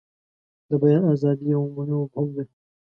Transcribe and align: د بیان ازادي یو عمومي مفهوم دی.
د 0.67 0.71
بیان 0.81 1.03
ازادي 1.13 1.45
یو 1.53 1.61
عمومي 1.67 1.95
مفهوم 2.01 2.27
دی. 2.35 2.45